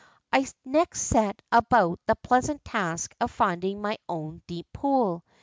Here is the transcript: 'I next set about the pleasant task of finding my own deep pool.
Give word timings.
'I 0.33 0.47
next 0.65 1.01
set 1.03 1.39
about 1.51 1.99
the 2.07 2.15
pleasant 2.15 2.65
task 2.65 3.15
of 3.21 3.29
finding 3.29 3.83
my 3.83 3.99
own 4.09 4.41
deep 4.47 4.65
pool. 4.73 5.23